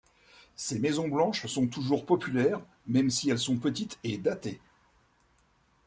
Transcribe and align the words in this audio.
Ces 0.55 0.79
maisons 0.79 1.07
blanches 1.07 1.45
sont 1.45 1.67
toujours 1.67 2.07
populaires, 2.07 2.59
même 2.87 3.11
si 3.11 3.29
elles 3.29 3.37
sont 3.37 3.57
petites 3.57 3.99
et 4.03 4.17
datée. 4.17 4.59